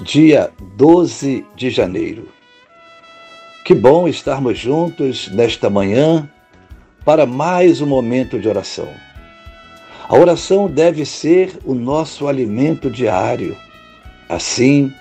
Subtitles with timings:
[0.00, 2.28] dia 12 de janeiro.
[3.64, 6.28] Que bom estarmos juntos nesta manhã
[7.04, 8.88] para mais um momento de oração.
[10.08, 13.56] A oração deve ser o nosso alimento diário.
[14.28, 14.92] Assim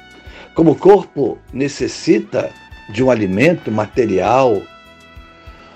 [0.54, 2.52] como o corpo necessita
[2.90, 4.62] de um alimento material,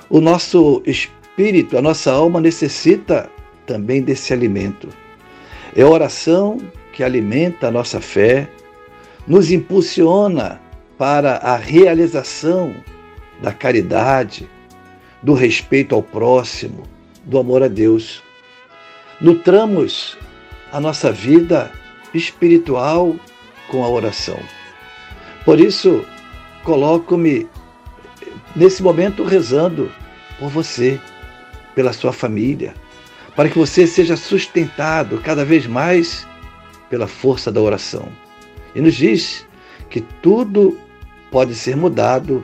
[0.10, 3.30] o nosso espírito, a nossa alma necessita
[3.66, 4.90] também desse alimento.
[5.76, 6.58] É a oração
[6.92, 8.48] que alimenta a nossa fé,
[9.28, 10.60] nos impulsiona
[10.98, 12.76] para a realização
[13.42, 14.50] da caridade,
[15.22, 16.84] do respeito ao próximo,
[17.26, 18.22] do amor a Deus.
[19.22, 20.18] Nutramos
[20.72, 21.72] a nossa vida
[22.14, 23.16] espiritual
[23.70, 24.40] com a oração.
[25.46, 26.06] Por isso,
[26.64, 27.48] coloco-me
[28.56, 29.92] nesse momento rezando
[30.40, 31.00] por você,
[31.76, 32.74] pela sua família,
[33.36, 36.28] para que você seja sustentado cada vez mais
[36.90, 38.08] pela força da oração.
[38.76, 39.46] E nos diz
[39.90, 40.78] que tudo
[41.32, 42.44] pode ser mudado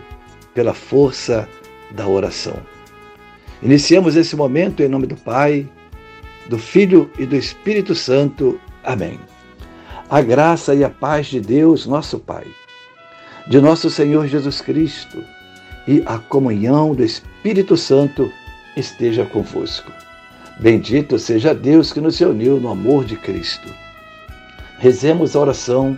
[0.53, 1.47] pela força
[1.91, 2.58] da oração.
[3.61, 5.67] Iniciamos esse momento em nome do Pai,
[6.47, 8.59] do Filho e do Espírito Santo.
[8.83, 9.19] Amém.
[10.09, 12.47] A graça e a paz de Deus, nosso Pai,
[13.47, 15.23] de nosso Senhor Jesus Cristo
[15.88, 18.31] e a comunhão do Espírito Santo
[18.75, 19.91] esteja convosco.
[20.59, 23.67] Bendito seja Deus que nos reuniu no amor de Cristo.
[24.77, 25.97] Rezemos a oração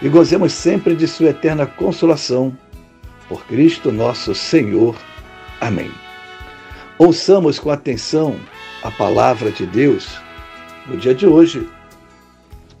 [0.00, 2.56] e gozemos sempre de Sua eterna consolação.
[3.28, 4.96] Por Cristo nosso Senhor.
[5.60, 5.90] Amém.
[6.98, 8.38] Ouçamos com atenção
[8.82, 10.18] a palavra de Deus
[10.86, 11.68] no dia de hoje.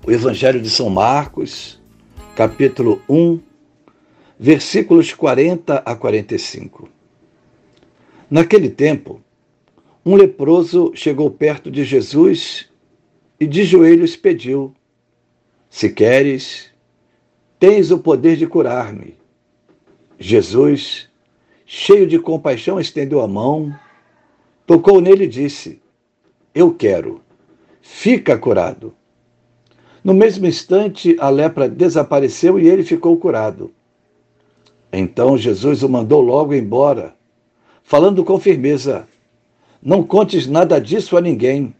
[0.06, 1.82] O Evangelho de São Marcos,
[2.36, 3.40] capítulo 1,
[4.38, 6.88] versículos 40 a 45.
[8.30, 9.20] Naquele tempo,
[10.04, 12.68] um leproso chegou perto de Jesus
[13.40, 14.72] e de joelhos pediu:
[15.68, 16.70] Se queres,
[17.58, 19.16] Tens o poder de curar-me.
[20.18, 21.08] Jesus,
[21.64, 23.74] cheio de compaixão, estendeu a mão,
[24.66, 25.80] tocou nele e disse:
[26.54, 27.22] Eu quero,
[27.80, 28.94] fica curado.
[30.04, 33.72] No mesmo instante, a lepra desapareceu e ele ficou curado.
[34.92, 37.14] Então Jesus o mandou logo embora,
[37.82, 39.08] falando com firmeza:
[39.82, 41.74] Não contes nada disso a ninguém.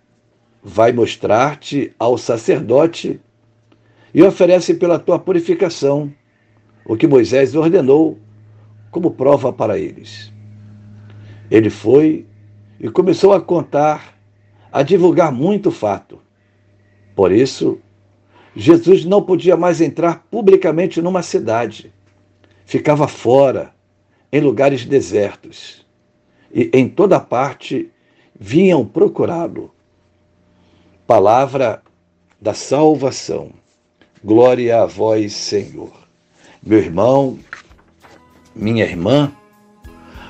[0.63, 3.21] Vai mostrar-te ao sacerdote
[4.17, 6.11] e oferece pela tua purificação
[6.87, 8.19] o que Moisés ordenou
[8.91, 10.33] como prova para eles.
[11.51, 12.25] Ele foi
[12.81, 14.19] e começou a contar,
[14.73, 16.19] a divulgar muito fato.
[17.15, 17.79] Por isso,
[18.55, 21.93] Jesus não podia mais entrar publicamente numa cidade.
[22.65, 23.75] Ficava fora,
[24.33, 25.87] em lugares desertos.
[26.51, 27.93] E em toda parte
[28.35, 29.75] vinham procurá-lo.
[31.07, 31.83] Palavra
[32.41, 33.66] da salvação.
[34.25, 35.93] Glória a vós, Senhor.
[36.63, 37.39] Meu irmão,
[38.55, 39.31] minha irmã,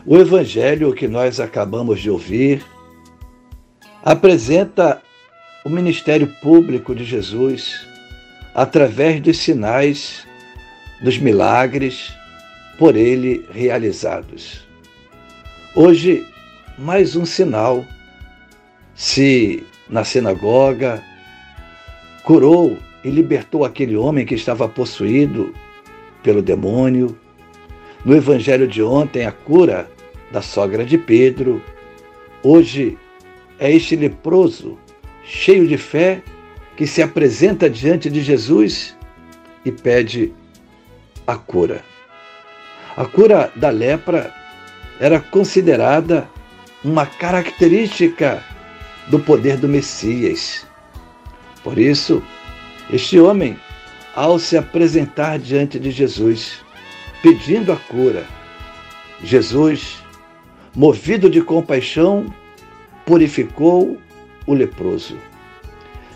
[0.05, 2.65] o evangelho que nós acabamos de ouvir
[4.05, 5.01] apresenta
[5.65, 7.87] o ministério público de Jesus
[8.55, 10.27] através dos sinais,
[11.01, 12.13] dos milagres
[12.79, 14.67] por ele realizados.
[15.75, 16.27] Hoje,
[16.77, 17.85] mais um sinal.
[18.95, 21.03] Se na sinagoga
[22.25, 22.77] curou
[23.07, 25.55] e libertou aquele homem que estava possuído
[26.25, 27.17] pelo demônio.
[28.05, 29.89] No evangelho de ontem, a cura
[30.33, 31.63] da sogra de Pedro.
[32.43, 32.99] Hoje
[33.61, 34.77] é este leproso,
[35.23, 36.21] cheio de fé,
[36.77, 38.97] que se apresenta diante de Jesus
[39.65, 40.33] e pede
[41.29, 41.85] a cura.
[42.97, 44.35] A cura da lepra
[44.99, 46.29] era considerada
[46.83, 48.43] uma característica
[49.07, 50.67] do poder do Messias.
[51.63, 52.21] Por isso,
[52.91, 53.59] este homem
[54.15, 56.65] ao se apresentar diante de Jesus,
[57.23, 58.25] pedindo a cura.
[59.23, 60.03] Jesus,
[60.75, 62.33] movido de compaixão,
[63.05, 63.99] purificou
[64.47, 65.19] o leproso,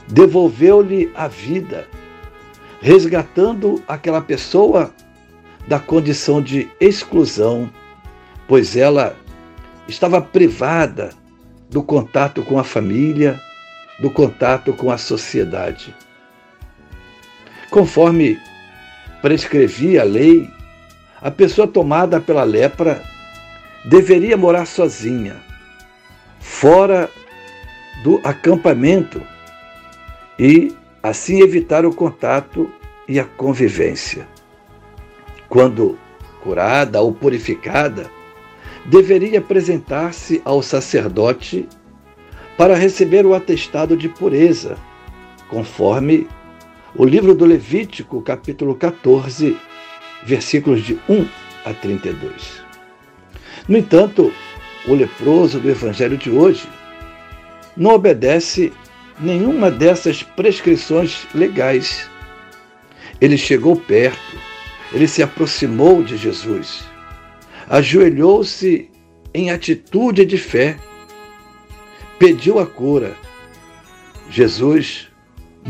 [0.09, 1.89] devolveu-lhe a vida,
[2.81, 4.93] resgatando aquela pessoa
[5.69, 7.71] da condição de exclusão,
[8.49, 9.17] pois ela
[9.87, 11.11] estava privada
[11.69, 13.41] do contato com a família,
[14.01, 15.95] do contato com a sociedade.
[17.71, 18.39] Conforme
[19.23, 20.51] prescrevia a lei,
[21.23, 23.03] a pessoa tomada pela lepra
[23.85, 25.37] deveria morar sozinha,
[26.41, 27.09] fora
[28.03, 29.23] do acampamento
[30.39, 32.71] e assim evitar o contato
[33.07, 34.27] e a convivência.
[35.49, 35.99] Quando
[36.43, 38.11] curada ou purificada,
[38.87, 41.69] deveria apresentar-se ao sacerdote
[42.57, 44.77] para receber o atestado de pureza,
[45.49, 46.27] conforme
[46.95, 49.57] o livro do Levítico, capítulo 14,
[50.25, 51.27] versículos de 1
[51.65, 52.63] a 32.
[53.69, 54.33] No entanto,
[54.89, 56.69] o leproso do evangelho de hoje
[57.77, 58.73] não obedece
[59.21, 62.09] nenhuma dessas prescrições legais.
[63.21, 64.39] Ele chegou perto,
[64.93, 66.85] ele se aproximou de Jesus,
[67.69, 68.91] ajoelhou-se
[69.33, 70.77] em atitude de fé,
[72.19, 73.15] pediu a cura.
[74.31, 75.10] Jesus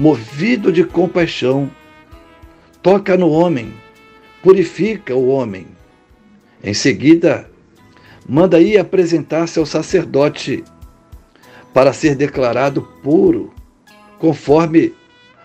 [0.00, 1.70] movido de compaixão,
[2.80, 3.70] toca no homem,
[4.42, 5.66] purifica o homem.
[6.64, 7.50] Em seguida,
[8.26, 10.64] manda ir apresentar-se ao sacerdote
[11.74, 13.52] para ser declarado puro,
[14.18, 14.94] conforme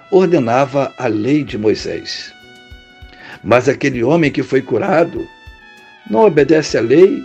[0.09, 2.33] ordenava a lei de Moisés.
[3.43, 5.27] Mas aquele homem que foi curado
[6.09, 7.21] não obedece à lei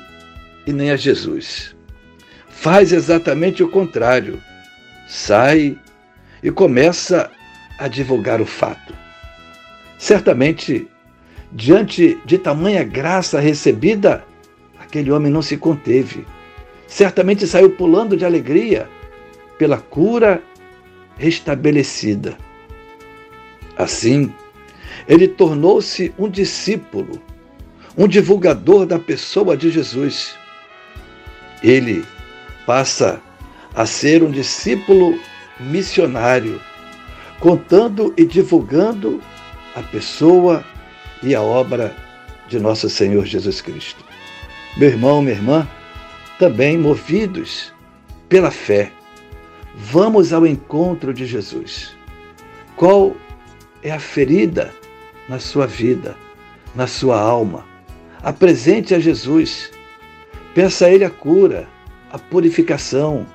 [0.67, 1.77] e nem a Jesus.
[2.49, 4.43] Faz exatamente o contrário.
[5.07, 5.79] Sai
[6.43, 7.31] e começa
[7.79, 8.95] a divulgar o fato.
[9.99, 10.89] Certamente,
[11.53, 14.25] diante de tamanha graça recebida,
[14.79, 16.27] aquele homem não se conteve.
[16.87, 18.89] Certamente saiu pulando de alegria
[19.59, 20.43] pela cura
[21.17, 22.37] restabelecida.
[23.77, 24.33] Assim,
[25.07, 27.21] ele tornou-se um discípulo,
[27.97, 30.35] um divulgador da pessoa de Jesus.
[31.63, 32.05] Ele
[32.67, 33.21] passa
[33.75, 35.19] a ser um discípulo
[35.61, 36.61] missionário,
[37.39, 39.21] contando e divulgando
[39.75, 40.65] a pessoa
[41.23, 41.95] e a obra
[42.49, 44.05] de nosso Senhor Jesus Cristo.
[44.77, 45.69] Meu irmão, minha irmã,
[46.39, 47.73] também movidos
[48.29, 48.93] pela fé,
[49.77, 51.95] vamos ao encontro de Jesus.
[52.77, 53.15] Qual
[53.83, 54.73] é a ferida
[55.29, 56.17] na sua vida,
[56.75, 57.65] na sua alma?
[58.23, 59.71] Apresente a Jesus.
[60.55, 61.69] Peça a Ele a cura,
[62.11, 63.27] a purificação,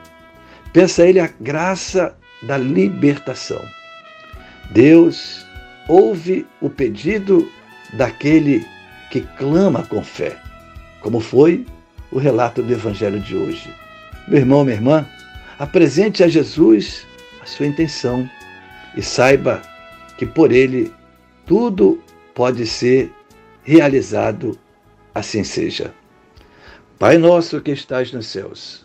[0.75, 3.63] Peça a Ele a graça da libertação.
[4.71, 5.45] Deus
[5.87, 7.49] ouve o pedido
[7.93, 8.67] daquele
[9.09, 10.37] que clama com fé,
[10.99, 11.65] como foi
[12.11, 13.73] o relato do Evangelho de hoje.
[14.27, 15.07] Meu irmão, minha irmã,
[15.57, 17.07] apresente a Jesus
[17.41, 18.29] a sua intenção
[18.97, 19.61] e saiba
[20.17, 20.93] que por ele
[21.45, 23.13] tudo pode ser
[23.63, 24.59] realizado,
[25.13, 25.93] assim seja.
[26.99, 28.84] Pai nosso que estás nos céus,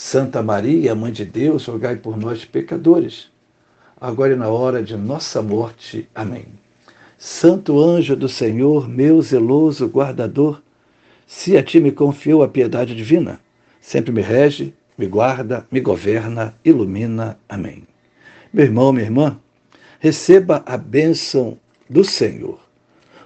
[0.00, 3.32] Santa Maria, Mãe de Deus, rogai por nós, pecadores,
[4.00, 6.08] agora e na hora de nossa morte.
[6.14, 6.46] Amém.
[7.18, 10.62] Santo anjo do Senhor, meu zeloso guardador,
[11.26, 13.40] se a ti me confiou a piedade divina,
[13.80, 17.36] sempre me rege, me guarda, me governa, ilumina.
[17.48, 17.82] Amém.
[18.52, 19.40] Meu irmão, minha irmã,
[19.98, 21.58] receba a bênção
[21.90, 22.60] do Senhor.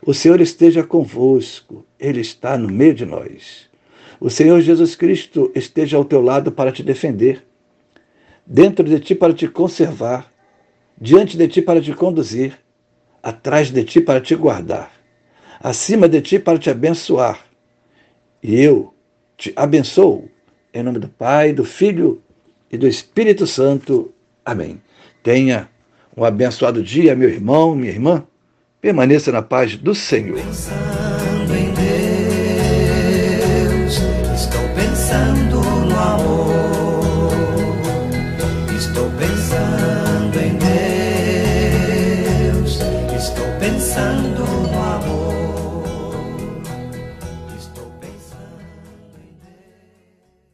[0.06, 3.70] O Senhor esteja convosco, Ele está no meio de nós.
[4.24, 7.44] O Senhor Jesus Cristo esteja ao teu lado para te defender,
[8.46, 10.32] dentro de ti para te conservar,
[10.96, 12.56] diante de ti para te conduzir,
[13.20, 14.92] atrás de ti para te guardar,
[15.58, 17.44] acima de ti para te abençoar.
[18.40, 18.94] E eu
[19.36, 20.30] te abençoo,
[20.72, 22.22] em nome do Pai, do Filho
[22.70, 24.14] e do Espírito Santo.
[24.44, 24.80] Amém.
[25.20, 25.68] Tenha
[26.16, 28.24] um abençoado dia, meu irmão, minha irmã.
[28.80, 30.38] Permaneça na paz do Senhor.